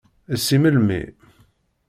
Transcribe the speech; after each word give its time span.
Si 0.43 0.57
melmi. 0.61 1.01